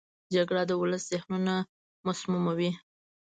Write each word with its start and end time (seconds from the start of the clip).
جګړه 0.33 0.63
د 0.69 0.71
ولس 0.81 1.03
ذهنونه 1.13 1.55
مسموموي 2.07 2.71